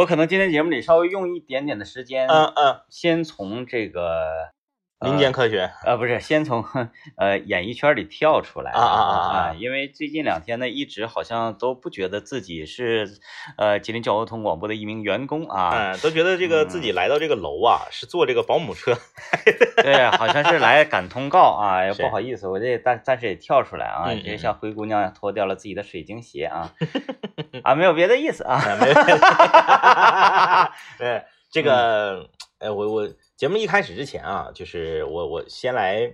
[0.00, 4.48] 我可能今天节目里稍微用一点点的时间，嗯嗯，先从这个
[5.02, 6.62] 民间科学，呃，不是，先从
[7.16, 9.16] 呃演艺圈里跳出来啊啊啊
[9.50, 13.08] 啊因为最近两天呢，一直好像都不觉得自己是
[13.56, 18.94] 呃吉林交通广播的一名员工啊，嗯，都觉得这个自己来到这个楼啊，是坐这个保姆车，
[19.82, 26.74] 对，好像是来赶通告啊，也不好意思，我这暂暂时也跳出来啊，嗯嗯这像灰姑娘脱掉了自己的水晶鞋啊，
[27.64, 28.94] 啊，没有别的意思啊，啊没有，
[30.98, 33.08] 对这个，呃，我我
[33.40, 36.12] 节目一开始之前啊，就是我我先来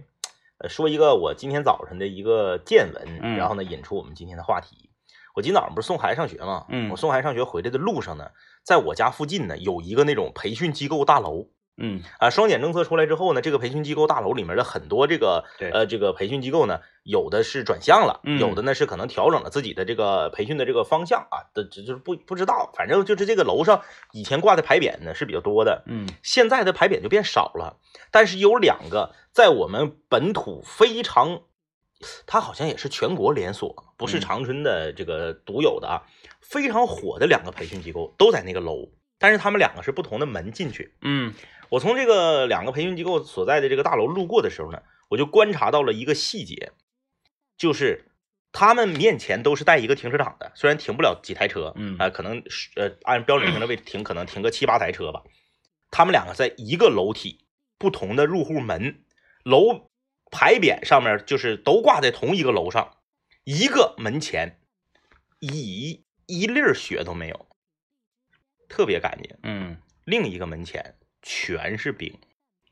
[0.58, 4.90] 呃说一个我今天早晨的一个见闻，嗯然后呢引出我们今天的话题。
[5.34, 6.66] 我今天早上不是送孩子上学吗？
[6.68, 8.30] 嗯我送孩子上学回来的路上呢，
[8.62, 11.48] 在我家附近呢有一个那种培训机构大楼。
[11.76, 12.02] 嗯。
[12.18, 15.70] 啊，双减政策出来之后呢，这个培训机构大楼里面的很多这个对。
[15.70, 18.38] 呃这个培训机构呢，有的是转向了，嗯。
[18.38, 26.06] 有的呢是可能调整了自己的这个培训的这个方向啊，的这就是不不知道，反正就是这个楼上以前挂的牌匾呢是比较多的，嗯。
[26.22, 27.78] 现在的牌匾就变少了，
[28.10, 31.42] 但是有两个在我们本土非常，
[32.26, 34.20] 它好像也是全国连锁，不是嗯。
[34.20, 36.02] 长春的这个独有的啊，
[36.40, 38.88] 非常火的两个培训机构都在那个楼，
[39.18, 40.94] 但是他们两个是不同的门进去。
[41.02, 41.34] 嗯
[41.68, 46.72] 我从这个两个培训机构所在的这个大楼路过的时候呢，我就观察到了一个细节，
[47.56, 48.06] 就是
[48.52, 55.22] 他们面前都是带一个停车场的，虽然停不了几台车，嗯啊、可能是呃按标准停车位 停，可能停个七八台车吧。
[55.90, 57.44] 他们两个在一个楼体，
[57.78, 59.04] 不同的入户门，
[59.44, 59.90] 楼
[60.30, 62.96] 牌匾上面就是都挂在同一个楼上，
[63.44, 64.60] 一个门前
[65.40, 67.46] 一一粒儿雪都没有，
[68.68, 69.36] 特别干净。
[69.42, 72.16] 嗯另一个门前全是冰。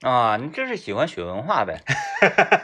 [0.00, 1.80] 啊，你就是喜欢学文化呗，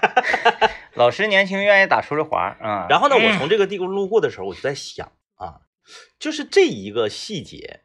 [0.94, 5.62] 老师年轻愿意打出溜滑啊，然后呢，我从这个地方路过的时候，我就在想啊，
[6.18, 7.80] 就是这一个细节，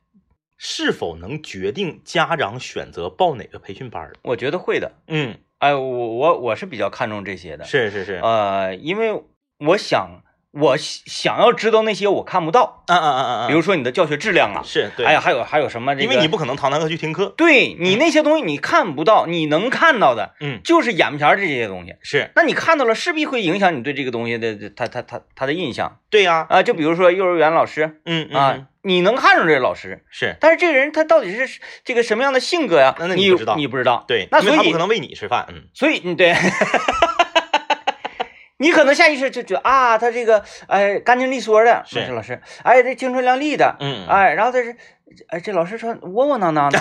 [0.57, 4.13] 是否能决定家长选择报哪个培训班儿？
[4.23, 9.23] 我觉得会的，嗯，哎，我我我是比较看重这些的，是是是，呃，因为
[9.59, 10.21] 我想
[10.57, 21.95] 我想要知道那些我看不到，啊啊啊啊啊，比如说你的教学质量啊，是对，哎呀，还有还有什么这个，因为你不可能堂堂课去听课，对你那些东西你看不到，你能看到的嗯，就是眼巴前儿这些东西。
[22.01, 22.31] 是。
[22.35, 25.99] 那你看到了，势必会影响你对这个东西的他他他他的印象。
[26.09, 26.63] 对呀，啊。
[26.63, 30.35] 就比如说幼儿园老师嗯嗯啊，你能看出这个老师，是。
[30.39, 32.95] 但是这个人他到底是这个什么样的性格呀？
[32.97, 33.55] 你那那你不知道。
[33.57, 34.05] 你不知道。
[34.07, 36.33] 对，那所以他不可能喂你吃饭，嗯，所以嗯对，
[38.57, 42.05] 你可能下意识就觉得啊，他这个哎干净利索的，是。
[42.05, 44.07] 这老师，哎这青春靓丽的，嗯。
[44.07, 44.75] 哎，然后他是
[45.27, 46.79] 哎这老师穿窝窝囊囊的，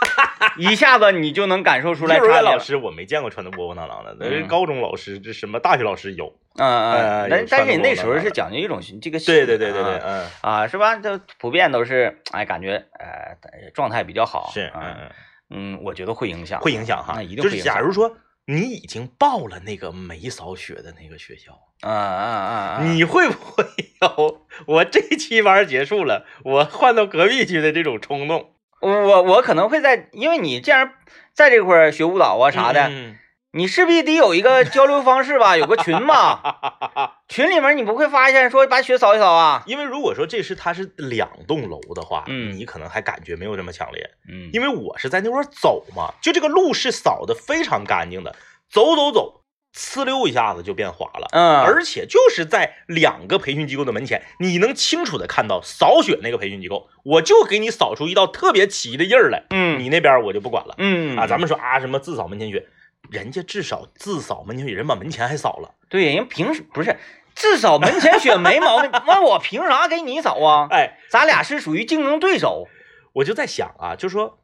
[0.58, 2.42] 一下子你就能感受出来幼儿差别了。
[2.42, 6.26] 园老师我没见过穿的窝窝囊囊的，那嗯高中老师，这什么大学老师有，
[6.58, 10.96] 嗯嗯呃，但有但是你那时候是讲究一种这个对对对对对，啊嗯，啊是吧？
[10.96, 13.36] 这普遍都是哎感觉呃
[13.74, 15.10] 状态比较好，是，啊嗯嗯。
[15.48, 17.74] 嗯，我觉得会影响，会影响哈，那一定就是会影响。
[17.76, 18.16] 假如说
[18.46, 22.84] 你已经报了那个没扫雪的那个学校，啊啊啊啊！
[22.84, 23.64] 你会不会
[24.00, 30.92] 有我这期班结束了，我换到隔壁去的这种冲动我我可能会在，因为你既然
[31.32, 33.18] 在这块学舞蹈啊啥的，嗯
[33.52, 36.40] 你势必得有一个交流方式吧，有个群嘛，
[37.28, 48.36] 群里面你不会发现说把雪扫一扫啊，因为如果说这是它是两栋楼的话，嗯你可能还感觉没有这么强烈，嗯因为我是在那块儿走嘛，就这个路是扫的非常干净的，
[48.70, 49.42] 走走走，
[49.76, 51.26] 呲溜一下子就变滑了。
[51.32, 59.42] 嗯，而且就是在两个培训机构的门前，你能清楚的看到扫雪那个培训机构，我就给你扫出一道特别齐的印儿来。
[59.50, 61.26] 嗯你那边我就不管了嗯啊。
[61.26, 62.66] 咱们说啊，什么自扫门前雪，
[63.10, 65.74] 人家至少自扫门前雪，人把门前还扫了。
[65.88, 66.96] 对人凭什不是
[67.34, 70.68] 至少门前雪没毛病， 那我凭啥给你扫啊？
[70.70, 72.66] 哎，咱俩是属于竞争对手，
[73.12, 74.38] 我就在想啊，就说，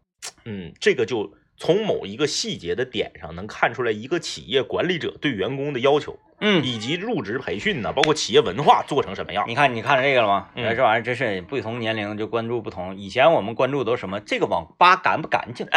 [0.45, 9.45] 嗯，这个就从某一个细节的点上能看出来一个企业管理者对员工的要求，嗯，以及入职培训呢，包括企业文化做成什么样。
[9.49, 10.49] 你看，你看这个了吗？
[10.55, 12.97] 嗯哎这玩意儿真是不同年龄就关注不同。
[12.97, 14.21] 以前我们关注都是什么？
[14.21, 15.67] 这个网吧干不干净？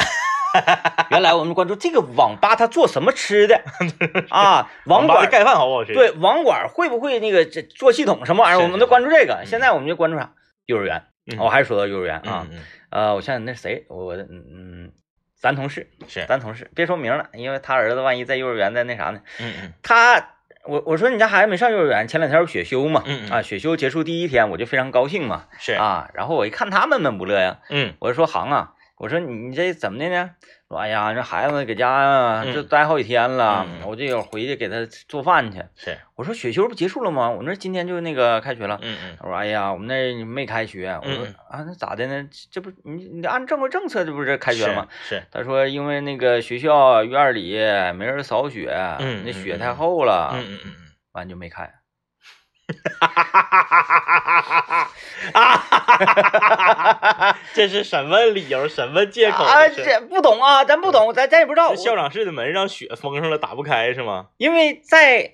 [1.12, 3.62] 原来我们关注这个网吧他做什么吃的
[4.30, 4.70] 啊？
[4.86, 5.94] 网管盖饭好不好吃？
[5.94, 8.64] 对网管会不会那个这做系统什么玩意儿？
[8.64, 9.44] 我们都关注这个。
[9.46, 10.32] 现在我们就关注啥？
[10.66, 11.04] 幼儿园。
[11.32, 12.46] 嗯我还是说到幼儿园啊。
[12.92, 14.92] 呃，我想想那谁，我嗯嗯，
[15.42, 19.22] 咱同事，是，咱同事，别说名了，因为他儿子万一在幼儿园在那啥呢？
[19.42, 20.30] 嗯嗯他，
[20.66, 30.32] 我我说你家孩子没上幼儿园，前两天有雪休嘛，嗯嗯啊，雪休结束第一天我就非常高兴嘛，是，啊，然后我一看他闷闷不乐呀，嗯我就说行啊，我说你你这怎么的呢？
[30.70, 35.62] 说哎呀，这孩子搁家啊，嗯这待好几天了，嗯我这会儿回去给他做饭去。
[35.76, 37.30] 是，我说雪休不结束了吗？
[37.30, 38.80] 我那今天就那个开学了。
[38.82, 40.98] 嗯嗯他说哎呀，我们那没开学。
[41.04, 42.28] 我说嗯啊，那咋的呢？
[42.50, 44.88] 这不你你按正规政策，这不是开学了吗？？
[45.04, 47.52] 是，他说因为那个学校院里
[47.96, 50.72] 没人扫雪，嗯那雪太厚了，嗯嗯嗯
[51.12, 51.72] 完就没开。
[52.68, 52.76] 嗯，
[57.54, 58.68] 这是什么理由？
[58.68, 59.44] 什么借口？
[59.44, 61.76] 啊，这不懂啊，咱不懂，咱咱也不知道。
[61.76, 64.28] 校长室的门让雪封上了，打不开是吗？
[64.38, 65.34] 因为在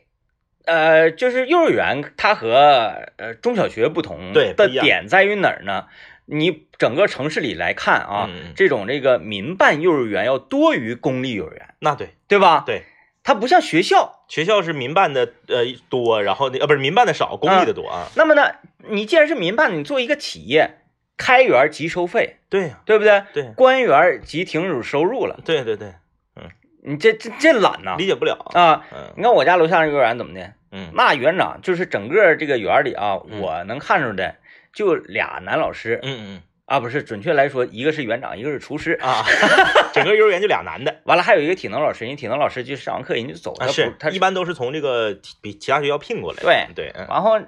[0.66, 5.86] 呃，就是幼儿园，它和呃中小学不同的点在于哪儿呢？
[6.26, 12.64] 你整个城市里来看啊，这种这个民办幼儿园要多于公立幼儿园，那对对吧？
[12.66, 12.84] 对，
[13.24, 14.21] 它不像学校。
[14.32, 18.08] 学校是民办的呃多，然后那呃不是民办的少，公立的多啊。
[18.16, 18.44] 那么呢，
[18.88, 20.78] 你既然是民办，你作为一个企业，
[21.18, 23.24] 开园即收费，对呀，对不对？
[23.34, 23.52] 对。
[23.58, 25.90] 关园即停止收入了，对对对，
[26.38, 26.50] 嗯。
[26.86, 27.96] 你这这这懒呐。
[27.98, 28.36] 理解不了。
[28.54, 28.86] 啊！
[28.96, 29.12] 嗯。
[29.18, 30.54] 你看我家楼下那幼儿园怎么的？
[30.72, 30.92] 嗯。
[30.94, 33.42] 那园长就是整个这个园里啊，嗯。
[33.42, 34.36] 我能看出的
[34.74, 36.42] 就俩男老师嗯嗯
[36.72, 39.26] 啊，不是，准确来说，一个是园长，一个是厨师嗯，啊，
[39.94, 41.02] 整个幼儿园就俩男的。
[41.04, 46.44] 完了还有一个体能老师，人家体能老师就上完课人就走，他啊，不是他一般都是从这个比其他学校聘过来的。
[46.44, 47.42] 对对，嗯然后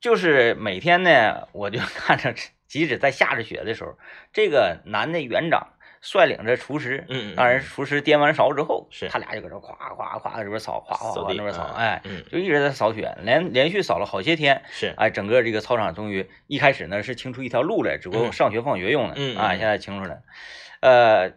[0.00, 2.32] 就是每天呢，我就看着，
[2.68, 3.98] 即使在下着雪的时候，
[4.32, 5.66] 这个男的园长
[6.00, 9.08] 率领着厨师，嗯嗯当然厨师掂完勺之后，是。
[9.08, 12.24] 他俩就搁这夸夸夸这边扫，夸夸扫地夸那边扫，嗯哎，嗯。
[12.30, 14.94] 就一直在扫雪，连连续扫了好些天，是。
[14.96, 18.32] 哎，整个这个操场终于一开始呢是清出一条路来，只不过嗯。
[18.32, 20.14] 上学放学用的，啊，嗯啊现在清出来。
[20.14, 20.22] 了，
[20.80, 21.32] 呃。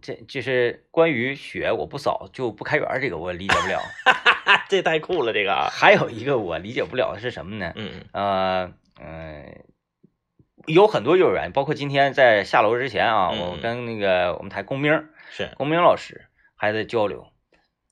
[0.00, 3.80] 这就是关于雪我不扫就不开园这个我理解不了，
[4.70, 5.68] 这太酷了，这个啊。
[5.68, 7.72] 还有一个我理解不了的是什么呢？
[7.74, 8.04] 嗯嗯。
[8.12, 8.72] 呃
[9.02, 9.64] 嗯、
[10.66, 17.28] 有很多幼儿园，包括今天在下楼之前啊，嗯我跟那个我们台工兵是工兵老师还在交流，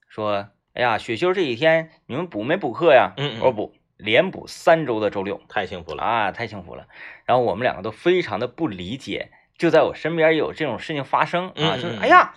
[0.08, 3.12] 说，哎呀，雪休这几天你们补没补课呀？
[3.16, 6.02] 嗯嗯我说补，连补三周的周六太幸福了。
[6.02, 6.86] 啊，太幸福了。
[7.24, 12.34] 然后我们两个都非常的不理解，就在我身边有这种事情发生啊，就是哎呀，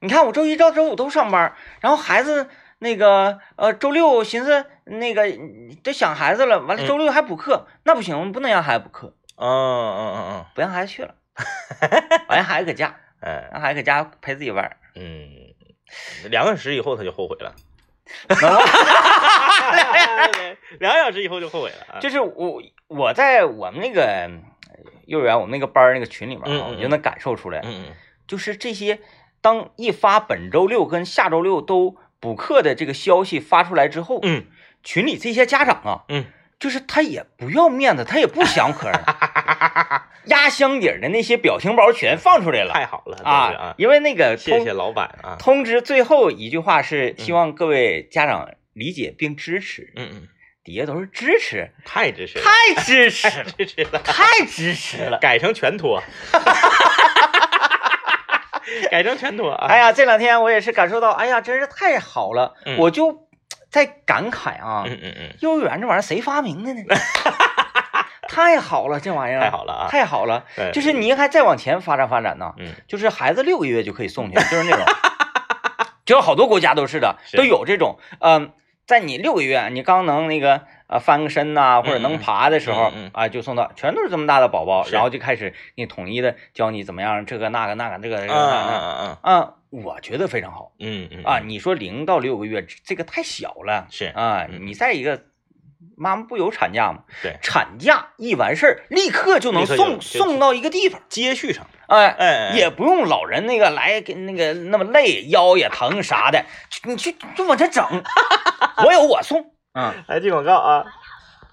[0.00, 2.48] 你看我周一到周五都上班，然后孩子。
[2.78, 5.22] 那个呃，周六寻思那个
[5.84, 10.44] 都想孩子了，完了嗯周六还补课，那不行，我们不能让孩子补课，嗯嗯嗯嗯。
[10.54, 11.14] 不让孩子去了，
[12.28, 14.76] 完孩子搁家，嗯嗯让孩子搁家陪自己玩儿。
[14.94, 15.28] 嗯，
[16.30, 17.54] 两个小时以后他就后悔了。
[20.78, 22.00] 两个小时以后就后悔了啊。
[22.00, 24.30] 就是我我在我们那个
[25.06, 27.92] 幼儿园，我们那个班那个群里面啊，我就能感受出来，嗯嗯。
[28.26, 29.00] 就是这些
[29.40, 34.46] 当一发本周六跟下周六都补课的这个消息发出来之后，嗯。
[34.84, 36.24] 群里这些家长啊，嗯，
[36.58, 38.92] 就是他也不要面子，他也不想 可儿，
[40.26, 42.72] 压箱底儿的那些表情包全放出来了。
[42.72, 45.36] 太好了，啊啊，，因为那个谢谢老板啊。
[45.38, 50.28] 通知最后一句话是希望各位家长理解并支持，嗯嗯，
[50.62, 55.18] 底下都是支持，太支持，太支持了，支持了，太支持了。
[55.18, 56.02] 改成全托。
[58.90, 59.66] 改成全托啊！
[59.68, 62.78] 哎呀，这两天我也是感受到，哎呀，真是太好了，嗯。
[62.78, 63.28] 我就
[63.70, 66.82] 在感慨啊，嗯嗯嗯，幼儿园这玩意儿谁发明的呢？
[68.32, 69.40] 太好了，这玩意儿。
[69.40, 69.88] 太好了啊！
[69.90, 70.70] 太好了，对。
[70.72, 72.72] 就是你还再往前发展发展呢，嗯。
[72.88, 74.84] 就是孩子六个月就可以送去，就是那种，
[76.06, 78.52] 就是好多国家都是的，都有这种，嗯、
[78.86, 88.16] 在你六个月，你刚能那个呃翻个身呐、或者能爬的时候，啊，就送到，全都是这么大的宝宝，然后就开始你统一的教你怎么样，这个那个那个这个
[89.20, 90.72] 啊，我觉得非常好。
[90.78, 91.22] 嗯嗯。
[91.24, 91.38] 啊。
[91.44, 93.86] 你说零到六个月这个太小了。
[93.90, 94.06] 是。
[94.06, 94.66] 啊，嗯。
[94.66, 95.20] 你再一个。
[96.02, 97.04] 妈妈不有产假吗？
[97.22, 106.44] 对产假一完事儿，立刻就能送就送到一个地方，接续上，哎，哎，也不用老人那个来给那个那么累，腰也疼啥的，
[106.84, 107.84] 你去就往这整，
[108.84, 109.52] 我有我送。
[109.74, 110.84] 嗯，来接广告啊！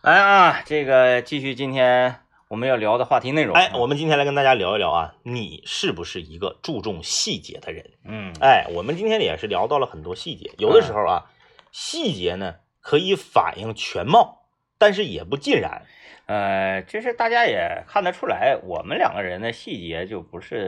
[0.02, 2.16] 来啊，这个继续今天
[2.50, 3.56] 我们要聊的话题内容。
[3.56, 7.92] 哎，我们今天来跟大家聊一聊啊，你是不是一个注重细节的人？
[8.04, 11.26] 嗯哎，我们今天也是聊到了很多细节，有的时候啊，
[11.72, 14.39] 细节呢可以反映全貌，
[14.80, 15.84] 但是也不尽然。
[16.26, 20.68] 呃，就是大家也看得出来，我们两个人的细节就不是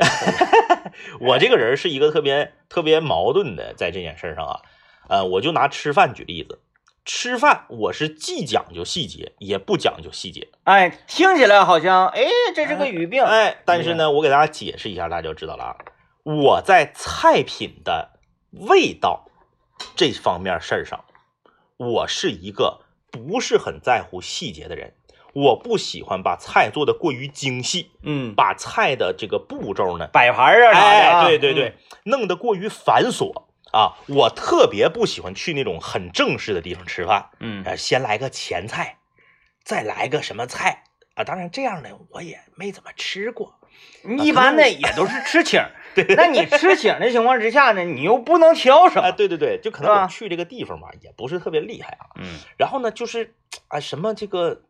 [1.22, 4.62] 我这个人是一个特别特别矛盾的，在这件事上啊，
[5.08, 6.62] 呃，我就拿吃饭举例子，
[7.06, 10.48] 吃饭我是既讲究细节，也不讲究细节。
[10.64, 12.24] 哎，听起来好像哎，
[12.56, 13.24] 这是个语病。
[13.24, 15.78] 哎，但是呢，我给大家解释一下，大家就知道了啊。
[16.24, 18.20] 我在菜品的
[18.52, 19.28] 味道
[19.96, 21.06] 这方面事儿上，
[21.78, 24.96] 我是一个不是很在乎细节的人。
[25.34, 33.96] 我不喜欢把菜做的过于精细，嗯，把菜的这个步骤呢，摆盘啊啥的哎，啊，对对对，弄得过于繁琐啊。
[34.08, 38.98] 我特别不喜欢去那种很正式的地方吃饭，嗯，先来个前菜，
[39.64, 40.84] 再来个什么菜
[41.16, 41.24] 啊？
[41.24, 43.58] 当然这样的我也没怎么吃过。
[44.20, 45.62] 一般的也都是吃请
[45.96, 52.16] 儿，那你吃请的情况之下呢，你又不能挑什啊，么，对对对，就可能我去这个地方吧，也不是特别厉害啊。
[52.16, 53.34] 嗯然后呢，就是
[53.68, 54.62] 啊，什么这个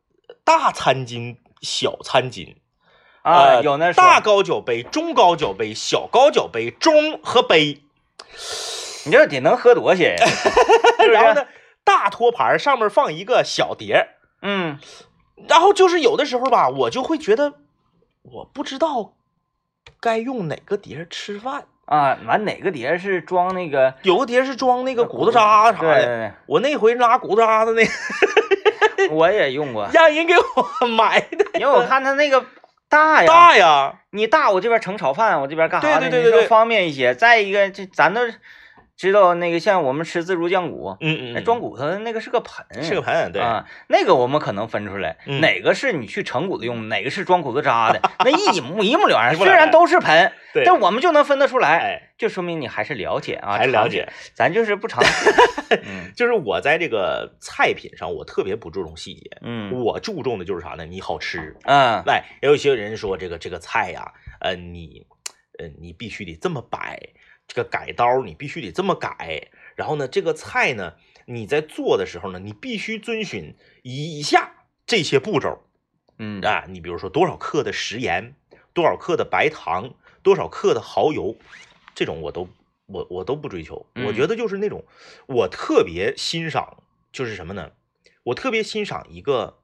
[0.44, 2.56] 大餐巾、小餐巾，
[3.22, 7.82] 啊，呃有那说大高脚杯、中高脚杯、小高脚杯、中和杯，
[9.06, 10.26] 你这得能喝多些呀？
[11.12, 11.48] 然后呢，
[11.84, 14.08] 大托盘上面放一个小碟儿，
[14.42, 14.80] 嗯，
[15.48, 17.54] 然后就是有的时候吧，我就会觉得
[18.22, 19.14] 我不知道
[20.00, 27.92] 该用哪个碟儿吃饭，啊，完哪个碟是装那个有个碟儿是装那个骨头渣啥对的，对我那回拉骨头渣的那个，
[29.14, 32.44] 我也用过， 让人给我买的因为我看他那个
[32.90, 36.06] 大呀，大呀，你大我这边盛炒饭，我这边干啥的？
[36.08, 37.14] 你说对对对对对方便一些。
[37.16, 38.22] 再一个，这咱都
[39.02, 48.84] 知道那个像我们吃自助酱骨，嗯嗯，那装骨头的那个是个盆，是个盆，对，啊，那个我们可能分出来，嗯哪个是你去盛骨头用，哪个是装骨头渣的， 那一一目。
[48.84, 55.04] 一目了然虽然都是盆，对但我们就能分得出来，哎，就说明你还是了解啊，还是了解。，咱就是不常
[56.16, 60.86] 就是我在这个菜品上，我特别不注重细节，嗯我注重的就是啥呢？
[60.86, 61.58] 你好吃。
[61.64, 65.08] 嗯来，也有一些人说这个这个菜呀，呃，你
[65.58, 67.00] 呃你必须得这么摆，
[67.52, 69.50] 这个改刀你必须得这么改。
[69.76, 70.94] 然后呢，这个菜呢，
[71.26, 74.54] 你在做的时候呢，你必须遵循以下
[74.86, 75.62] 这些步骤
[76.18, 76.64] 嗯啊。
[76.70, 78.36] 你比如说多少克的食盐，
[78.72, 79.94] 多少克的白糖，
[80.24, 81.36] 多少克的蚝油，
[81.94, 82.48] 这种我都
[82.86, 83.86] 我我都不追求。
[83.96, 84.86] 我嗯觉得就是那种
[85.28, 86.78] 我特别欣赏，
[87.12, 87.72] 就是什么呢？
[88.24, 89.58] 我特别欣赏一个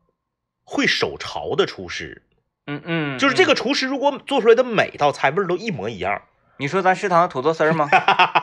[0.66, 2.24] 会手潮的厨师。
[2.66, 3.48] 嗯嗯，就是这嗯。
[3.48, 6.24] 个厨师如果做出来的每道菜味儿都一模一样，
[6.58, 7.88] 你说咱食堂的土豆丝儿吗？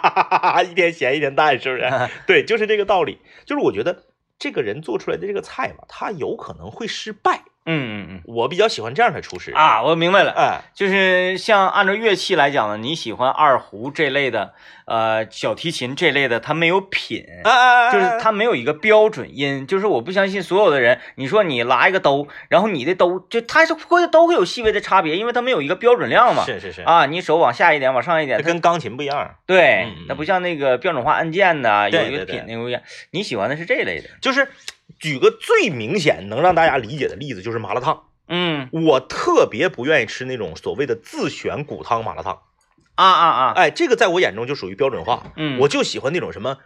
[0.68, 1.90] 一天咸一天淡，是不是？
[2.26, 3.20] 对，就是这个道理。
[3.44, 4.04] 就是我觉得
[4.38, 7.42] 这个人做出来的这个菜吧，他有可能会失败。
[7.66, 9.56] 嗯嗯嗯我比较喜欢这样的厨师嗯。
[9.56, 10.32] 啊，我明白了。
[10.32, 14.52] 哎，就是像按照乐器来讲呢，你喜欢二胡这类的，
[14.86, 17.24] 呃，小提琴这类的，它没有品，
[17.92, 19.66] 就是它没有一个标准音。
[19.66, 26.44] 就是我不相信所有的人，你说你拉一个兜，然后你的兜就它是会都会有细微的差别，因为它没有一个标准量嘛。
[26.44, 32.82] 是是是，啊，你手往下一点，往上一点，它跟钢琴不一样，对它不像那个标准化按键的，有一个品那个不一样。
[33.10, 34.48] 你喜欢的是这类的，就是
[34.98, 38.04] 举个最明显能让大家理解的例子，就是麻辣烫。
[38.26, 42.40] 嗯我特别不愿意吃那种所谓的自选骨汤麻辣烫，
[42.94, 45.32] 啊啊啊，哎，这个在我眼中就属于标准化。
[45.36, 46.58] 嗯，我就喜欢那种什么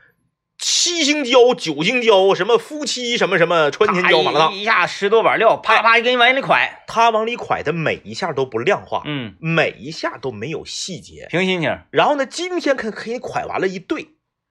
[0.59, 11.29] 七星椒、九星椒，什么夫妻什么什么川天椒麻辣烫，一下十多碗料，啪啪给你往里蒯，他往里蒯的每一下都不量化，嗯，每一下都没有细节。
[11.31, 14.09] 凭心情，然后呢，今天可可以蒯完了一对，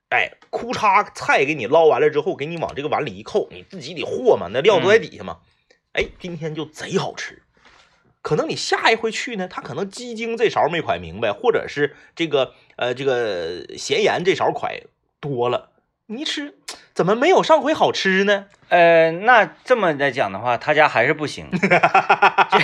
[0.08, 5.36] 哎，哭嚓菜给你捞完了之后，给你往这个碗里一扣，你自己得和嘛，那料都在底下嘛。
[5.92, 7.42] 哎，今天就贼好吃。
[8.28, 14.82] 可能你下一回去呢，他可能鸡精这勺没蒯明白，或者是这个呃这个咸盐这勺蒯
[15.18, 15.70] 多了，
[16.08, 16.54] 你一吃
[16.92, 18.44] 怎么没有上回好吃呢？
[18.68, 22.58] 呃，那这么来讲的话，他家还是不行， 这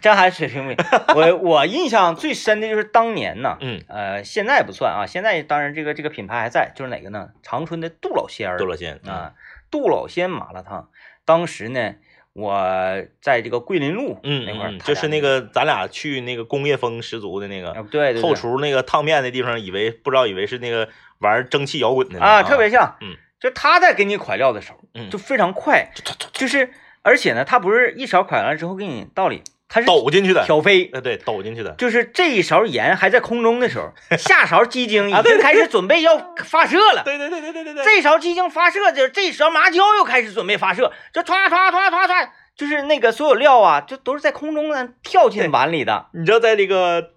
[0.00, 0.76] 这还水平没。
[1.14, 7.28] 我我印象最深的就是当年呢，嗯，呃，现在不算啊，现在当然这个这个品牌还在，就是哪个呢？
[7.40, 9.34] 长春的杜老仙儿多了先啊，
[9.70, 10.88] 杜老仙麻辣烫，
[11.24, 11.94] 当时呢，
[12.36, 17.74] 我在这个桂林路嗯，那块儿嗯，就是那个咱俩去那个工业风十足的那个
[18.20, 20.86] 后厨那个烫面的地方，以为不知道以为是那个
[21.20, 25.08] 玩蒸汽摇滚的呢啊，特别像，嗯，就他在给你蒯料的时候，嗯。
[25.08, 25.90] 就非常快，
[26.34, 30.88] 就是而且呢，他不是一勺蒯完了之后给你倒里，他是抖进去的，挑飞。
[30.92, 37.02] 呃对，抖进去的，就是这一勺盐还在空中的时候，下勺鸡精 已经开始准备要发射了。
[37.04, 46.06] 对对对对对对对，这勺鸡精发射就是，这勺麻椒又开始准备发射，就唰唰唰唰唰，就是那个所有料啊，就都是在空中呢跳进碗里的。
[46.12, 47.10] 你知道在这个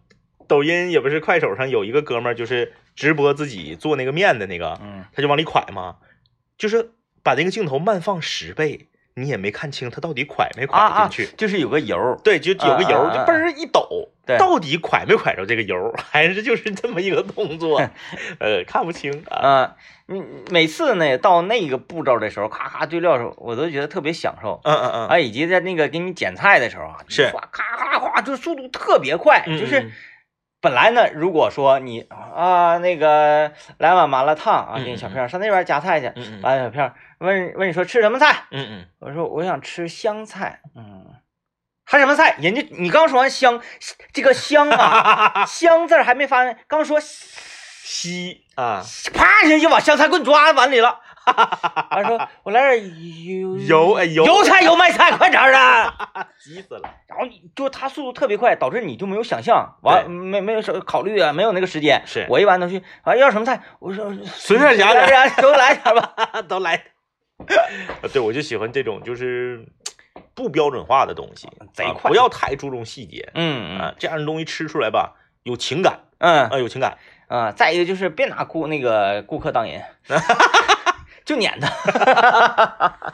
[0.48, 5.98] 抖音也不是快手上有一个哥们儿，就是直播自己做那个面的那个，嗯，他就往里蒯嘛，
[6.58, 6.92] 就是
[7.24, 8.89] 把那个镜头慢放十倍，
[9.22, 11.98] 你也没看清它到底蒯没蒯进去。，就是有个油。
[12.24, 17.80] 对，就有个油，就嘣儿一抖，对到底蒯没蒯着这个油， 还是就是这么一个动作，
[18.40, 19.38] 呃，看不清啊。
[19.38, 19.76] 啊，
[20.08, 24.60] 你每次呢到那个步骤的时候，咔咔对料的时候，我都觉得特别享受。
[24.64, 29.92] 嗯嗯嗯，啊，以及在那个给你捡菜的时候啊，是咔咔咔哗，就速度特别快，嗯就是嗯
[30.62, 41.06] 本来呢，如果说你啊那个来碗麻辣烫啊，给你小嗯嗯票上那边夹菜去，嗯嗯完了小票问问你说吃什么菜，嗯嗯，我说我想吃香菜，嗯，
[41.86, 42.36] 还什么菜？
[42.40, 43.62] 人家你刚说完香，
[44.14, 51.00] 这个香啊， 香字儿还没发完，刚说西啊，啪一下就把香菜棍抓碗里了。
[51.90, 55.94] 他说我来点油油哎油油菜油麦菜，快点儿的。
[56.44, 56.90] 急死了。
[57.08, 62.02] 然后你就他速度特别快，导致你就没有想象，完对没没有什考虑啊，没有那个时间。
[62.06, 63.62] 是我一般都去啊，要什么菜？
[63.80, 66.42] 我说随便夹点点，给我来点吧。
[66.48, 66.82] 都来。
[68.12, 69.66] 对，我就喜欢这种就是
[70.34, 76.98] 不标准化的东西，啊贼快不要太注重细节嗯嗯啊，这样的东西吃出来吧，有情感嗯啊，有情感。
[77.28, 79.84] 啊，再一个就是别拿顾那个顾客当人，
[81.30, 81.70] 就撵他。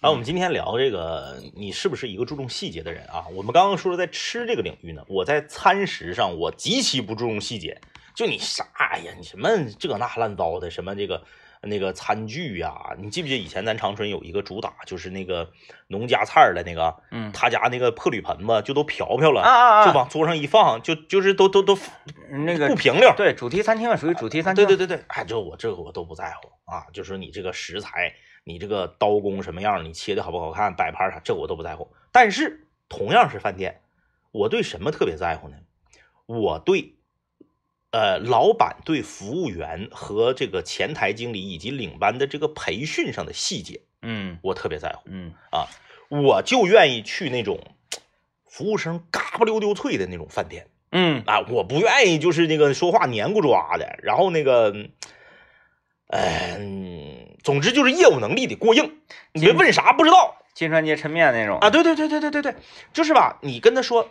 [0.00, 3.24] 然后我们今天聊这个，你是不是一个注重细节的人啊？
[3.32, 7.80] 我们刚刚说了在吃这个领域呢，我在餐食上我极其不注重细节。
[8.16, 8.64] 就你啥
[9.04, 11.22] 呀，你什么这那乱糟的，什么这个
[11.62, 15.50] 那个餐具呀、你记不记得以前咱长春有一个主打，就是那个
[15.88, 21.76] 农家菜儿的那个，嗯他家那个破铝盆子就都瓢瓢了，啊啊啊就往桌上一放，就就是都都都
[22.30, 23.12] 那个不平溜。
[23.16, 24.64] 对主题餐厅啊，属于主题餐厅。
[24.64, 28.12] 对对对对，哎，这我这个我都不在乎啊，就是你这个食材，
[28.44, 31.90] 你这个刀工什么样，你切的好不好看，摆盘啥，这我都不在乎。
[32.12, 33.80] 但是同样是饭店，
[34.30, 35.56] 我对什么特别在乎呢？
[36.26, 36.94] 我对，
[37.90, 45.02] 呃，老板对服务员和这个前台经理以及领班的这个培训上的细节，嗯我特别在乎。
[45.06, 45.66] 嗯啊
[46.10, 47.60] 我就愿意去那种
[48.46, 50.66] 服务生嘎不溜溜脆的那种饭店。
[50.90, 54.74] 嗯啊，我不愿意就是那个说话黏咕抓的，然后那个，
[56.06, 59.00] 嗯，总之就是业务能力得过硬，
[59.32, 62.54] 你别问啥不知道金川街抻面那种啊，对对对对对对对，
[62.94, 64.10] 就是吧，你跟他说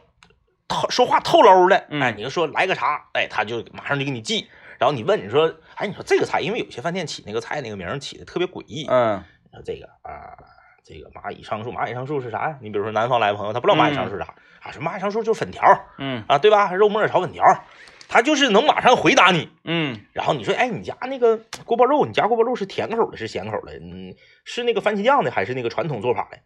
[0.68, 4.48] 透说话透搂的，嗯哎，你就说来个啥，哎，他就马上就给你记，
[4.78, 10.36] 然后你问你说，哎，你说这个菜，因为有些饭店起那个菜那个名起的特别诡异，嗯你说这个啊，
[10.84, 12.58] 这个蚂蚁上树，蚂蚁上树是啥呀？
[12.62, 15.64] 你比如说南方来的朋友，他不知道蚂蚁上树是啥、啊，说蚂蚁上树就是粉条
[15.98, 16.74] 嗯啊，对吧？
[16.74, 17.44] 肉末炒粉条，
[18.10, 19.50] 他就是能马上回答你。
[19.64, 23.74] 嗯然后你说，哎，你家那个锅包肉，你家锅包肉是甜口的，是咸口的？
[23.80, 26.38] 嗯，是那个番茄酱的，还是那个传统做法的？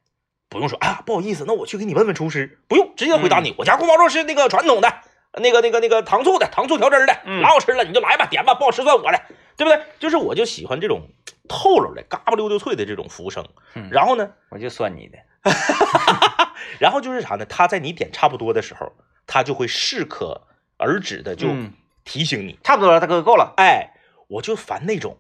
[0.52, 2.60] 不用说，啊，不好意思，那我去给你问问厨师。
[2.68, 4.94] 不用，直接回答你，我家锅包肉是那个传统的，
[5.40, 9.22] 那个那个那个糖醋的，糖醋调汁儿的，嗯老好吃了，你就来吧，点吧，不好吃算我的，
[9.56, 9.82] 对不对？
[9.98, 11.08] 就是我就喜欢这种
[11.48, 13.48] 透露的、嘎巴溜溜脆的这种服务生。
[13.76, 15.18] 嗯然后呢，我就算你的。
[16.80, 17.46] 然后就是啥呢？
[17.46, 18.92] 他在你点差不多的时候，
[19.26, 20.42] 他就会适可
[20.78, 22.60] 而止的就嗯提醒你。
[22.62, 23.54] 差不多了，大哥够了。
[23.56, 23.94] 哎，
[24.28, 25.18] 我就烦那种，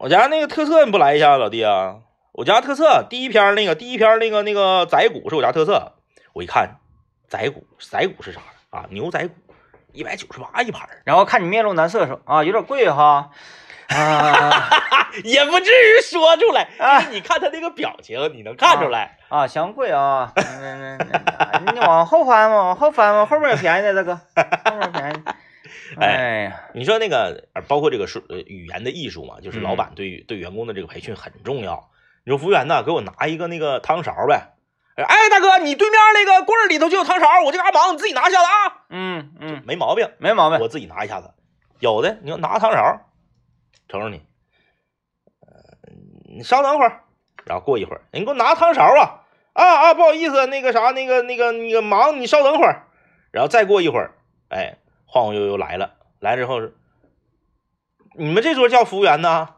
[0.00, 2.00] 我家那个特色你不来一下，老弟啊？
[2.32, 5.94] 我家特色第一篇那个第一篇那个那个仔骨是我家特色，
[6.32, 6.76] 我一看
[7.28, 8.40] 仔骨仔骨是啥
[8.70, 8.86] 啊？
[8.90, 9.34] 牛仔骨
[9.92, 13.30] 一百九十八一盘，然后看你面露难色说啊，有点贵哈。
[13.88, 14.68] 啊
[15.24, 19.18] 也不至于说出来，啊你看他那个表情，你能看出来。
[19.28, 20.32] 啊，嫌贵啊！
[20.36, 24.14] 嗯嗯嗯你往后翻吧，往后翻吧，后面有便宜的，大哥，
[24.70, 25.34] 后面便宜的。
[25.98, 31.90] 哎呀，你说那个，呃包括这个说呃语言的艺术嘛，就是老嗯板对对员工的这个培训很重要。
[32.30, 34.52] 你说服务员呢，给我拿一个那个汤勺呗。
[34.94, 38.84] 哎，大哥，你对面那个柜儿里头就有汤勺，我这嘎忙，你自己拿一下子啊。
[38.88, 40.60] 嗯嗯，没毛病，没毛病。
[40.60, 41.34] 我自己拿一下子。
[41.80, 43.00] 有的，你说拿个汤勺，
[43.88, 44.24] 瞅瞅你，
[45.40, 45.50] 呃，
[46.28, 47.02] 你稍等会儿，
[47.46, 52.84] 然后过一会儿，你给我拿汤勺啊啊啊，不好意思，那个啥，那个那个那个忙，你稍等会儿，
[53.32, 54.12] 然后再过一会儿，
[54.50, 56.76] 哎，晃晃悠悠来了，来之后是，
[58.14, 59.56] 你们这桌叫服务员呢？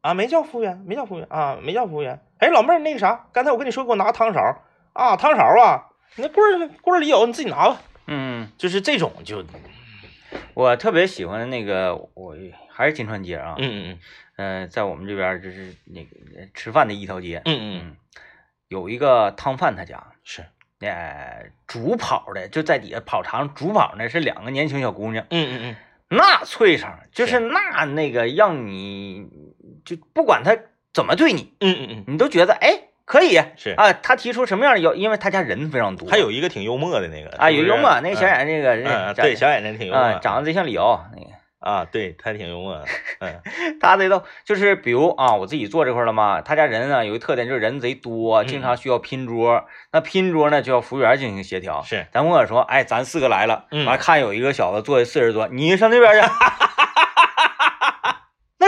[0.00, 2.20] 啊啊，没叫服务员，没叫服务员啊，没叫服务员。
[2.38, 4.40] 哎，老妹儿，那个啥，刚才我跟你说，给我拿个汤勺
[4.92, 7.80] 啊，汤勺啊，你那柜儿柜儿里有，你自己拿吧。
[8.06, 9.46] 嗯，就是这种就，嗯
[10.54, 12.36] 我特别喜欢那个，我
[12.70, 13.56] 还是金川街啊。
[13.58, 13.98] 嗯嗯
[14.36, 16.16] 嗯、在我们这边儿就是那个
[16.54, 17.42] 吃饭的一条街。
[17.44, 17.96] 嗯嗯嗯，嗯，
[18.68, 20.44] 有一个汤饭他家，是，
[20.80, 25.76] 呃，主跑的就在底下跑场，主跑呢是两个年轻小姑娘，嗯嗯嗯，
[26.08, 29.28] 那脆声，就是那那个让你
[29.84, 30.56] 就不管他
[30.92, 33.92] 怎么对你，嗯嗯嗯，你都觉得哎可以是啊。
[33.92, 41.30] 他提出什么样的要，因为他家人非常多，还有一个挺幽默的那个啊有幽默，那个小眼，眼那个嗯，人嗯对，小眼睛挺幽默啊，长得贼像李敖那个。
[41.60, 42.82] 啊，对他挺幽默，
[43.18, 43.38] 嗯
[43.82, 49.66] 他这都就是比如啊，我自己坐这块了嘛，他家人呢有一特点就是人贼多，嗯经常需要拼桌。
[49.92, 51.82] 那拼桌呢就要服务员进行协调。
[51.82, 56.26] 是，咱跟我说，哎，咱四个来了，嗯完了看有一个小子坐四十桌，你上那边去。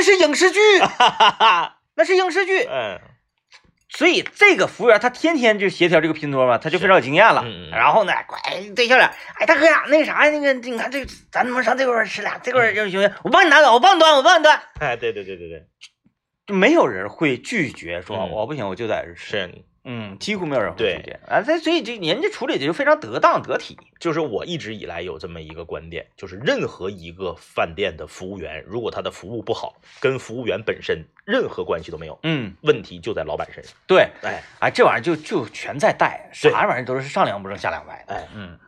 [0.03, 0.59] 那是影视剧，
[1.95, 2.65] 那是影视剧。
[2.65, 2.99] 嗯
[3.88, 7.43] 所以这个服务员他天天就协调这个拼多嘛，他就非常有经验了。
[7.45, 8.38] 嗯嗯然后呢，乖
[8.75, 12.38] 对笑脸，哎大哥呀，那个啥，那个你看这咱能不能上这块吃俩？
[12.38, 14.61] 这块儿就行，我帮你拿走，我帮你端，我帮你端。
[14.81, 15.67] 哎，对对对对对，
[16.47, 19.31] 就没有人会拒绝说、嗯我不行，我就在这吃。
[19.31, 21.42] 是，嗯，几乎没有人会对拒绝啊。
[21.42, 23.79] 这所以这人家处理的就非常得当得体。
[23.99, 33.73] 就是我一直以来有这么一个观点，就是任何一个饭店的服务员，如果他的服务不好，跟服务员本身任何关系都没有，嗯，问题就在老板身上。
[33.87, 38.14] 对，哎哎，这玩意儿就就全在带，啥玩意儿都是上梁不正下梁歪的。
[38.14, 38.59] 哎，嗯，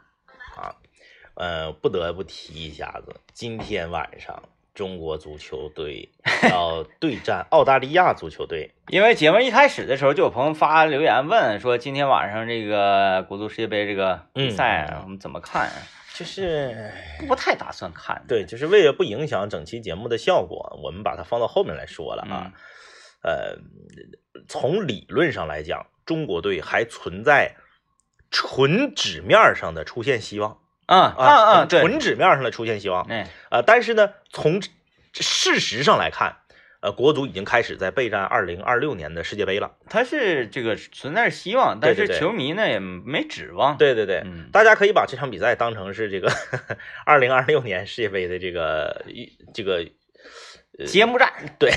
[1.34, 4.40] 呃，不得不提一下子，今天晚上
[4.74, 6.10] 中国足球队
[6.50, 8.74] 要对战澳大利亚足球队。
[8.88, 15.70] 因为节目一开始的时候，就有朋友发留言问说，今天晚上这个国足世界杯这个比赛我们怎么看？
[16.14, 16.92] 就是
[17.26, 18.22] 不太打算看。
[18.28, 22.52] 对，就是为了不影响整期节目的效果，我们把它放到后面来说了啊。
[23.22, 23.56] 呃，
[24.48, 27.56] 从理论上来讲，中国队还存在
[28.30, 33.04] 纯纸面上的出现希望嗯啊嗯嗯，纯对，纯纸面上的出现希望。
[33.04, 34.60] 哎，呃，但是呢，从
[35.12, 36.36] 事实上来看，
[36.80, 39.76] 呃，国足已经开始在备战二零二六年的世界杯了。
[39.88, 46.30] 他是这个存在希望，但是对对对球迷呢也没指望。，对对对，嗯大家可以把这场比赛当成是这个
[47.06, 49.86] 二零二六年世界杯的这个一这个
[50.78, 51.32] 呃揭幕战。
[51.58, 51.72] 对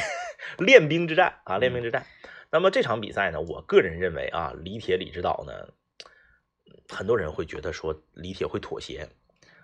[0.57, 2.05] 练兵之战啊，练兵之战。
[2.49, 5.53] 那么这场比赛呢，我个人认为啊，李铁李指导呢，
[6.89, 9.07] 很多人会觉得说李铁会妥协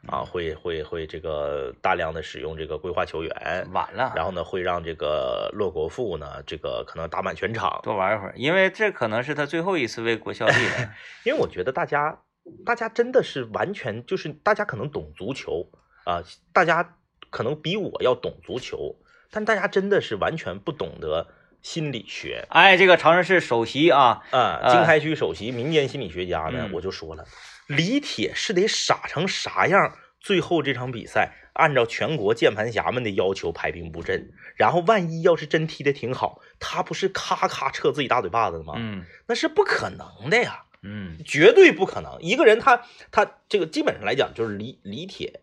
[0.07, 10.93] 啊，会会会这个大量的使用这个规划球员，晚了，然后呢会让这个洛国富呢这个可能打满全场，多玩一会儿，因为这可能是他最后一次为国效力了。
[11.23, 12.21] 因为我觉得大家
[12.65, 15.71] 大家真的是完全就是大家可能懂足球
[16.03, 16.97] 啊，大家
[17.29, 18.97] 可能比我要懂足球，
[19.31, 21.27] 但大家真的是完全不懂得
[21.63, 22.45] 心理学。
[22.49, 27.25] 哎，这个长春市首席啊，啊，呃经开区首席民间心理学家呢，嗯我就说了，
[27.65, 29.97] 李铁是得傻成啥样？
[30.19, 38.75] 最后这场比赛按照全国键盘侠们的要求排兵布阵，然后万一要是真踢的挺好，他不是咔咔撤自己大嘴巴子的吗？
[38.77, 42.17] 嗯那是不可能的呀，嗯绝对不可能。
[42.21, 45.41] 一个人他他这个基本上来讲就是李李铁，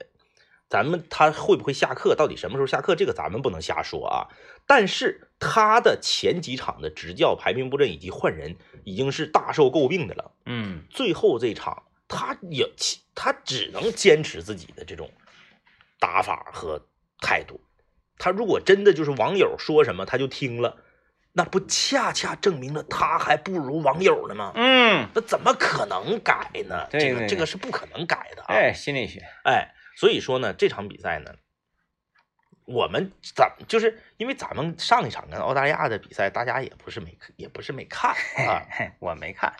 [0.70, 4.28] 咱们他会不会下课，到底什么时候下课，这个咱们不能瞎说啊。
[4.66, 10.30] 但是他的前几场的执教、排兵布阵以及换人，已经是大受诟病的了。
[10.46, 12.70] 嗯最后这场，他也
[13.16, 15.10] 他只能坚持自己的这种
[15.98, 16.86] 打法和
[17.20, 17.60] 态度。
[18.16, 20.76] 他如果真的就是网友说什么他就听了，
[21.32, 24.52] 那不恰恰证明了他还不如网友呢吗？
[24.54, 26.86] 嗯，那怎么可能改呢？
[26.92, 28.54] 这个这个是不可能改的啊！
[28.54, 31.34] 哎，心理学，哎，所以说呢，这场比赛呢，
[32.64, 38.12] 我们咱就是因为咱们上一场跟澳大利亚的比赛，大家也不是没也不是没看
[38.48, 39.52] 啊，嘿，我没看，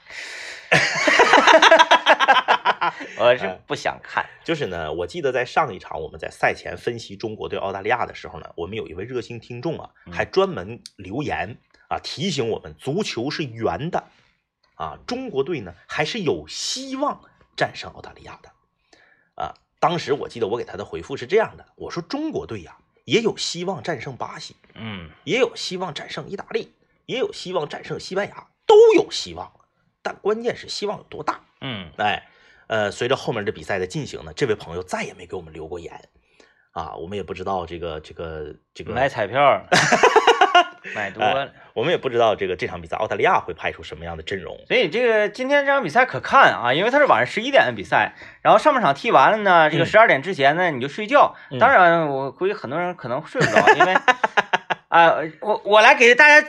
[3.18, 4.24] 我是不想看。
[4.42, 14.04] 就是呢，我记得在上一场我们在赛前分析中国对澳大利亚的时候呢，我们有一位热心听众啊，嗯还专门留言啊提醒我们，足球是圆的
[14.76, 17.20] 啊，中国队呢还是有希望
[17.58, 18.50] 战胜澳大利亚的
[19.34, 19.52] 啊。
[19.80, 25.10] 当时我记得我给他的回复是这样的，我说中国队呀、也有希望战胜巴西，嗯。
[25.24, 26.72] 也有希望战胜意大利，
[27.06, 29.50] 也有希望战胜西班牙，都有希望，
[30.02, 31.40] 但关键是希望有多大。
[31.62, 31.90] 嗯。
[31.96, 32.28] 哎，
[32.68, 36.08] 呃，随着后面的比赛的进行呢，这位朋友再也没给我们留过言。
[36.72, 39.40] 啊，我们也不知道这个这个这个，买彩票
[40.94, 44.58] 买多了，我们也不知道这个这场比赛澳大利亚会派出什么样的阵容。
[44.66, 51.34] 所以这个今天这场比赛可看啊，因为它是晚上十一点的比赛，然后上半场踢完了呢，这个嗯十二点之前呢你就睡觉。
[51.50, 53.94] 嗯当然，我估计很多人可能睡不着，因为
[54.88, 56.48] 啊、我我来给大家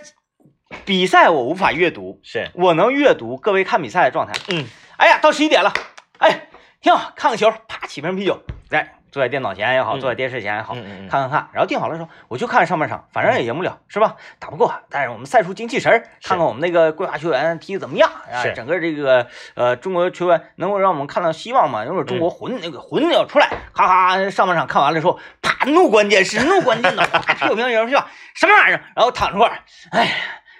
[0.85, 4.33] 比赛我无法阅读，是，我能阅读各位看比赛的状态。
[4.49, 4.65] 嗯，
[4.97, 5.71] 哎呀，到十一点了，
[6.17, 6.47] 哎，
[6.81, 10.73] 挺好，看个球，啪起瓶啤酒，在坐在电脑前也好，嗯坐在电视前也好，
[11.09, 14.15] 看看看，然后定好了说，我就看上半场，反正也赢不了，是吧？
[14.39, 21.83] 打不过，但是我们赛出精气神儿，看看我们那个规划球员踢的怎么样，啊，是整个这个呃中国球员能够让我们看到希望嘛？
[21.83, 28.81] 如果中国魂、那个魂要出来，哈哈，上半场看完了之后，啪怒关电视怒关电脑，啪屁股平有人笑，什么玩意儿？
[28.95, 29.59] 然后躺着会儿，
[29.91, 30.11] 哎呀，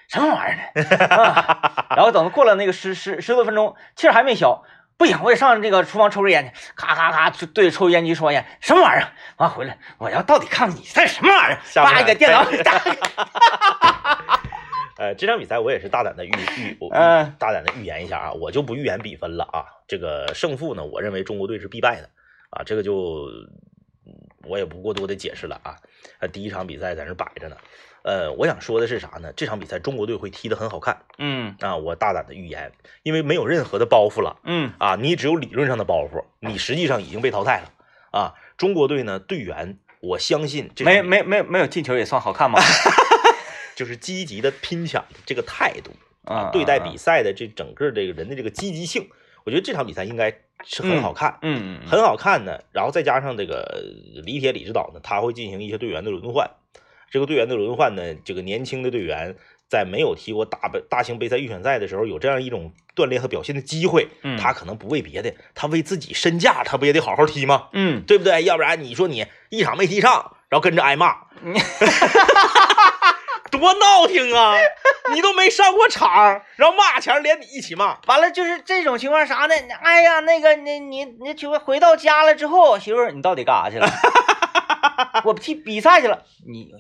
[0.10, 1.06] 什么玩意儿呢？
[1.16, 4.64] 啊然后等过了那个十十十多分钟，气儿还没消。
[5.02, 9.10] 不行，我得上这个厨房抽根烟去，咔咔咔，就对着抽烟机说烟，什么玩意儿？
[9.38, 11.60] 完回来，我要到底看看你算什么玩意儿？
[11.66, 12.96] 下半场叭一个电脑打开
[15.02, 16.78] 呃，这场比赛我也是大胆的预预，
[17.40, 19.66] 大胆的预言一下啊，我就不预言比分了啊。
[19.88, 22.08] 这个胜负呢，我认为中国队是必败的
[22.52, 23.50] 啊，这个就嗯
[24.48, 25.76] 我也不过多的解释了啊。
[26.20, 27.58] 呃，第一场比赛在那摆着呢，
[28.04, 29.32] 呃，我想说的是啥呢？
[29.36, 31.76] 这场比赛中国队会踢得很好看嗯啊！
[31.78, 32.72] 我大胆的预言，
[33.04, 37.72] 因为没有任何的包袱了嗯啊，你只有理论上的包袱，你实际上已经被淘汰了
[38.12, 38.34] 啊！
[38.58, 42.60] 中国队呢，队员我相信这没没没没有进球也算好看吗？
[43.76, 45.92] 就是积极的拼抢的这个态度
[46.26, 49.10] 啊，对待比赛的这整个这个人的这个积极性，
[49.46, 51.38] 我觉得这场比赛应该是很好看。
[51.42, 53.84] 嗯嗯很好看的，然后再加上这个
[54.26, 56.50] 李铁李指导呢，他会进行一些队员的轮换。
[57.10, 59.36] 这个队员的轮换呢，这个年轻的队员
[59.68, 67.68] 在没有踢过大杯大型杯赛预选赛的时候，有这样一种锻炼和表现的机会，嗯他可能不为别的，他为自己身价，他不也得好好踢吗？
[67.74, 68.44] 嗯对不对？
[68.46, 71.16] 要不然你说你一场没踢上，然后跟着挨骂，
[73.52, 74.56] 多闹挺啊！
[75.14, 79.54] 你都没上过场，然后骂前连你一起骂，完了就是这种情况啥呢？
[79.82, 83.88] 哎呀，那个你你你就回到家了之后，媳妇儿你到底干啥去了？
[85.26, 86.74] 我去比赛去了，你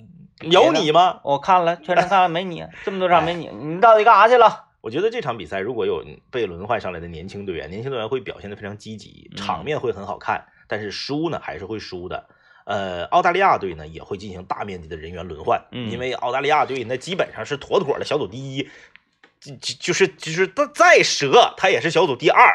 [0.49, 1.19] 有你吗？
[1.23, 4.65] 我看了全程看了没你，这么多场没你，你到底干啥去了？
[4.81, 12.25] 我觉得这场比赛如果有被轮换上来的年轻队员，年轻队员会表现的非常积极，嗯场面会很好看，但是输呢还是会输的。
[12.71, 15.91] 呃，澳大利亚队呢也会进行大面积的人员轮换，嗯。
[15.91, 18.69] 因为澳大利亚队那基本上是妥妥的小组第一，
[19.39, 22.47] 就就就是就是他再折他也是小组第二，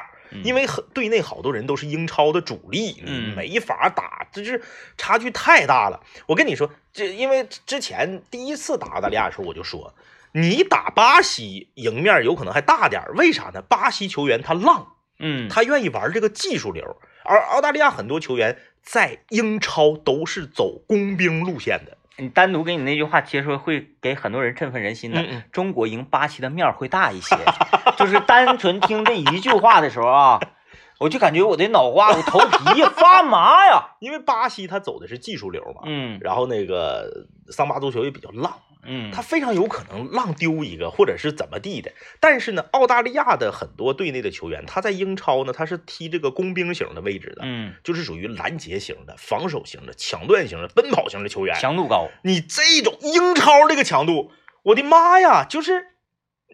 [0.43, 3.35] 因为队内好多人都是英超的主力，嗯。
[3.37, 4.63] 没法打，这是
[4.97, 6.01] 差距太大了。
[6.27, 9.93] 我跟你说，这因为之前第一次打澳大利亚的时候，我就说，
[10.33, 13.61] 你打巴西赢面有可能还大点儿，为啥呢？
[13.63, 15.49] 巴西球员他浪，嗯。
[15.49, 21.99] 他愿意玩这个技术流，而澳大利亚很多球员在英超都是走工兵路线的。
[22.19, 25.21] 你单独给你那句话切出来，会给很多人振奋人心的。
[25.21, 27.37] 嗯嗯中国赢巴西的面儿会大一些，
[27.99, 30.41] 就是单纯听这一句话的时候啊，
[31.01, 33.97] 我就感觉我的脑瓜子头皮发麻呀。
[34.01, 38.57] 因为巴西他走的是技术流嘛，嗯然后那个桑巴足球也比较浪。
[38.87, 41.93] 嗯，他非常有可能浪丢一个，或者是怎么地的。
[42.21, 51.55] 但是呢，澳大利亚的很多队内的球员，他在英超呢，他是踢这个工兵型的位置的，嗯就是属于拦截型的、防守型的、抢断型的、奔跑型的球员。
[51.59, 52.09] 强度高。
[52.23, 54.31] 你这种英超这个强度，
[54.63, 55.45] 我的妈呀！
[55.45, 55.87] 就是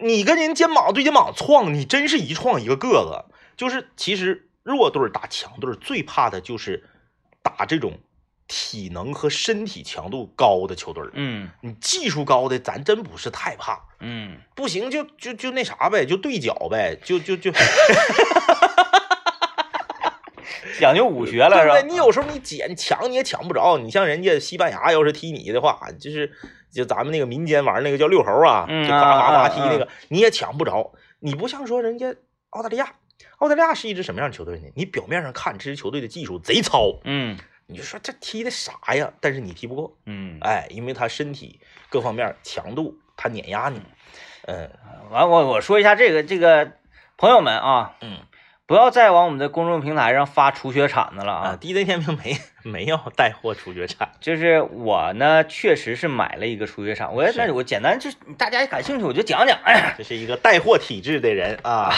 [0.00, 3.32] 你跟人肩膀对肩膀撞，你真是一撞一个个子。
[3.56, 6.84] 就是其实弱队打强队最怕的就是
[7.42, 8.00] 打这种
[8.54, 11.10] 体能和身体强度高的球队儿。
[11.14, 13.80] 嗯你技术高的，咱真不是太怕。
[14.00, 17.50] 嗯，不行就就就那啥呗，就对脚呗，就就就
[20.78, 21.80] 讲究武学了对不对？
[21.80, 21.88] 是吧？
[21.88, 26.30] 你有时候你捡抢你也抢不着，你像人家西班牙要是踢你的话，就是
[26.70, 30.92] 就咱们那个民间玩那个叫遛猴啊，嗯就夸夸啊啊夸踢那个，你也抢不着。
[31.20, 32.14] 你不像说人家
[32.50, 32.92] 澳大利亚，
[33.38, 34.68] 澳大利亚是一支什么样的球队呢？
[34.74, 37.38] 你表面上看这支球队的技术贼糙，嗯
[37.72, 39.12] 你就说这踢的啥呀？
[39.20, 41.58] 但是你踢不过，嗯，哎，因为他身体
[41.88, 43.80] 各方面强度他碾压你，
[44.46, 44.70] 嗯
[45.10, 46.72] 完我我说一下这个这个
[47.16, 48.18] 朋友们啊，嗯。
[48.64, 58.08] 不要再往我们的公众平台上发除雪铲子了啊啊！，DJ 天平没没要带货除雪铲，就是我呢，确实是买了一个除雪铲，我也是那我简单就
[58.38, 59.58] 大家也感兴趣，我就讲讲。
[59.64, 61.92] 哎，这是一个带货体质的人啊。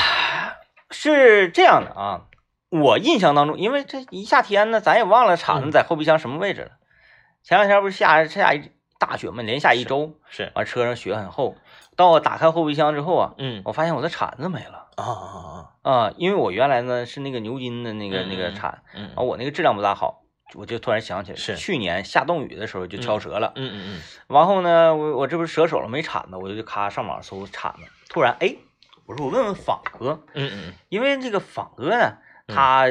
[0.90, 2.22] 是这样的啊，
[2.80, 6.70] 我印象当中，因为这一夏天呢，咱也忘了铲子嗯在后备箱什么位置了。
[7.42, 9.42] 前两天不是下下一大雪嘛？
[9.42, 11.56] 连下一周，是，完车上雪很厚。
[11.96, 20.22] 到我打开后备箱之后啊，嗯我发现我的铲子没了啊啊啊，因为我原来呢是那个牛津的那个嗯嗯那个铲，嗯啊，我那个质量不大好，
[20.54, 23.52] 我就突然想起来，是去年下冻雨的时候就敲折了。
[23.54, 28.56] 嗯嗯然后呢，我我这不是折手了没铲子，我就咔上网搜铲子，突然哎，
[29.06, 32.86] 我说我问问仿哥，嗯嗯因为这个仿哥呢，嗯他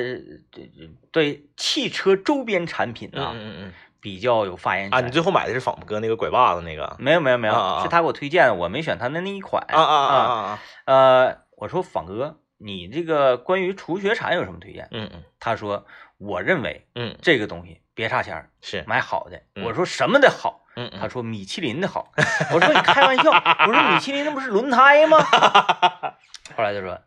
[1.11, 5.07] 对汽车周边产品嗯啊嗯嗯比较有发言啊，权。
[5.07, 6.95] 你最后买的是仿哥那个拐把子那个？
[6.99, 10.59] 没有没有没有，啊啊啊是他给我推荐的，我没选他的那一款啊啊啊啊啊！
[10.85, 14.87] 呃，我说仿哥，你这个关于除雪铲有什么推荐？
[14.91, 15.85] 嗯嗯他说，
[16.17, 19.41] 我认为嗯，这个东西别差钱儿，是，买好的。
[19.55, 20.61] 嗯我说什么的好？
[20.75, 22.11] 嗯他说米其林的好。
[22.51, 25.17] 我说你开玩笑，我说米其林那不是轮胎吗？
[26.57, 26.99] 后来他说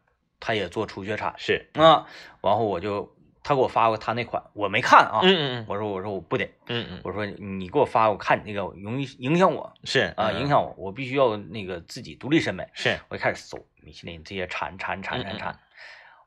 [0.47, 2.07] 他也做除雪铲是，啊，
[2.41, 5.19] 然后我就他给我发过他那款，我没看啊。
[5.25, 7.01] 嗯嗯我说我说我不得，嗯嗯。
[7.03, 12.65] 我说你给我发，我看你那个容易影响我是啊，影响我，我必须要那个自己独立审美。
[12.75, 15.59] 是，我一开始搜米其林这些铲铲铲铲铲，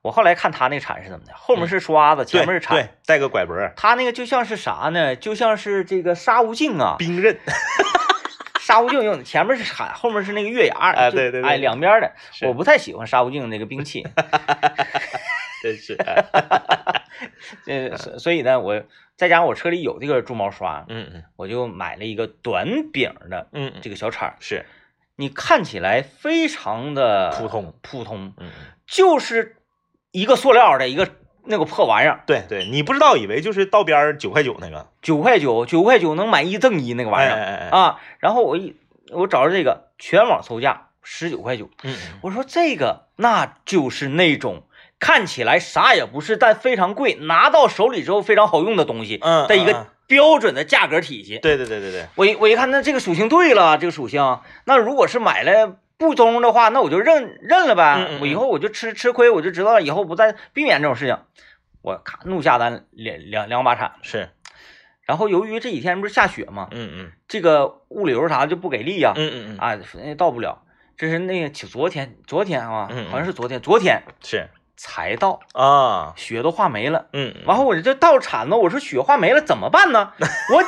[0.02, 5.16] 我后来看他那铲是怎么的，后面是刷子，前面是对铲，，带个拐脖，他那个就像是啥呢？
[5.16, 7.40] 就像是这个沙悟净啊，冰刃，
[8.70, 11.50] 沙悟净用的，前面是铲，后面是那个月牙儿，就啊对对对。
[11.50, 12.12] 哎，两边的。
[12.48, 14.06] 我不太喜欢沙悟净那个兵器，
[15.64, 15.98] 真是，
[17.66, 18.84] 这所所以呢，我
[19.16, 21.24] 再加上我车里有这个猪毛刷，嗯嗯。
[21.36, 24.68] 我就买了一个短柄的嗯嗯，这个小铲儿，是，
[25.16, 27.74] 你看起来非常的普通。
[27.82, 28.50] 普通，嗯嗯，
[28.86, 29.56] 就是
[30.12, 31.10] 一个塑料的一个
[31.50, 34.88] 那个破玩意儿，对对，你不知道以为就是道边儿九块九那个。
[35.02, 38.00] 九块九，九块九能买一赠一那个玩意儿、哎哎哎，啊。
[38.20, 38.76] 然后我一
[39.12, 42.20] 我找着这个全网售价十九块九，嗯嗯。
[42.22, 44.64] 我说这个那就是那种
[45.00, 51.40] 看起来啥也不是，但非常贵，拿到手里之后非常好用的东西嗯的一个标准的价格体系。
[51.40, 57.98] 对对对对对，我一我一看，那这个属性对了，这个属性，那如果是买了不中的话，那我就认认了呗。
[58.00, 58.22] 嗯嗯嗯。
[58.22, 61.20] 我以后我就吃吃亏，我就知道了，以后不再避免这种事情。
[61.82, 64.30] 我咔怒下单两两两把铲，是，
[65.04, 67.12] 然后由于这几天不是下雪嘛，嗯嗯。
[67.28, 70.64] 这个物流啥就不给力呀、嗯嗯嗯，啊，那到不了。
[70.98, 74.02] 这是那个昨天昨天啊，好像是昨天，昨天。
[74.24, 74.48] 是
[74.82, 77.08] 才到，啊，雪都化没了。
[77.12, 80.14] 嗯，嗯然后我这到铲子，我说雪化没了怎么办呢？
[80.54, 80.64] 我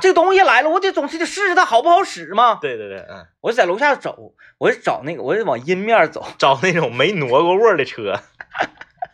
[0.00, 2.58] 这东西来了，我得总是得试试它好不好使嘛。
[2.60, 6.26] 对对对，嗯，我就在楼下走，我就找那个，我就往阴面走。
[6.38, 8.18] 找那种没挪过味儿的车，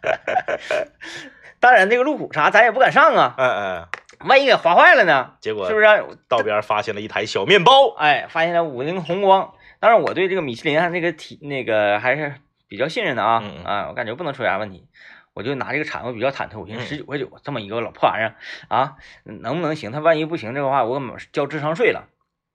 [1.61, 3.87] 当然，这个路虎啥咱也不敢上啊，嗯嗯，
[4.29, 5.33] 万一给划坏了呢？
[5.40, 5.87] 结果是不是？
[6.27, 9.53] 道边发现了一台小面包，哎，发现了五菱宏光。
[9.79, 12.35] 当然，我对这个米其林那个体那个还是
[12.73, 14.87] 比较信任的啊啊，我感觉不能出啥问题。
[15.35, 18.37] 我就拿这个铲子比较忐忑，我寻思嗯十九块九这么一个老破玩意儿
[18.69, 19.93] 啊，能不能行？
[19.93, 20.99] 他万一不行这个话，我
[21.33, 22.09] 交智商税了。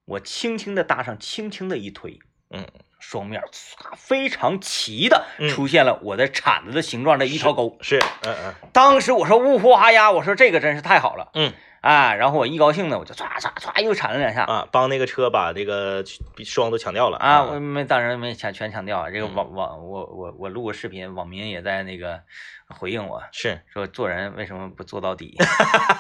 [0.06, 2.18] 我轻轻的搭上，轻轻的一推，
[2.50, 2.66] 嗯，
[3.00, 7.78] 双面唰非常齐的嗯出现了我的铲子的形状的一条沟。
[7.82, 11.54] 是，嗯嗯当时我说呜呼哈呀，我说这个真是太好了，嗯
[11.88, 14.44] 啊，然后我一高兴呢，我就唰唰唰又铲了两下。
[14.44, 16.04] 啊，帮那个车把这个
[16.44, 19.36] 霜都抢掉了啊，我没当然没全全抢掉啊，这个嗯。
[19.36, 22.20] 网网我我我录个视频，网民也在那个
[22.68, 25.38] 回应我是，说做人为什么不做到底，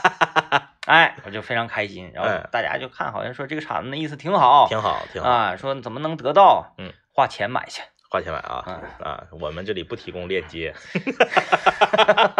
[0.87, 8.73] 哎，我就非常开心，然后哎大家就看好像说这个铲子的意思挺好挺好挺好，啊，说怎么能得到，嗯，花钱买去，花钱买啊嗯
[9.07, 10.73] 啊，我们这里不提供链接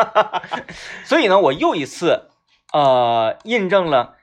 [1.06, 2.30] 所以呢，我又一次
[2.74, 4.18] 呃印证了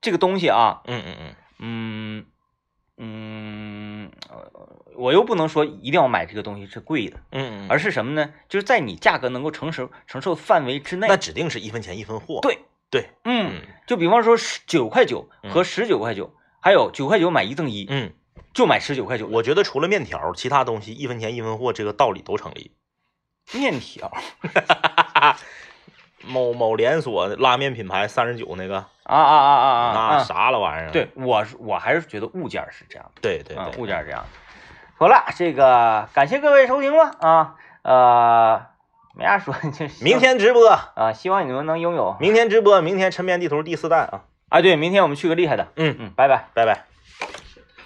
[0.00, 2.26] 这个东西啊，嗯嗯嗯，
[2.98, 4.12] 嗯
[4.96, 8.32] 我又不能说一定要买这个东西是贵的，嗯嗯，而是什么呢？
[8.48, 11.06] 就是在你价格能够承受承受范围之内。
[11.08, 18.14] 那指定是一分钱一分货，对对，嗯，嗯就比方说十九块九嗯和十九块九，还有九块九买一赠一，嗯，
[18.54, 19.26] 就买十九块九。
[19.26, 22.72] 我觉得除了面条，其他东西一分钱一分货，这个道理都成立。
[23.52, 24.10] 面条
[26.26, 30.18] 某某连锁拉面品牌三十九那个，啊啊啊啊啊那啊！
[30.18, 30.90] 啥了玩意儿？
[30.92, 33.18] 对我是我还是觉得物件儿是这样的。
[33.18, 34.24] 啊，对对对，物件儿这样。
[34.98, 38.62] 好了，这个感谢各位收听了啊，呃，
[39.14, 42.16] 没啥说，就是明天直播，啊，希望你们能拥有。
[42.18, 46.46] 明天直播，明天沉眠地图第四弹啊，啊，对，明天我们去个厉害的，嗯，嗯，拜拜。
[46.54, 46.95] 拜拜。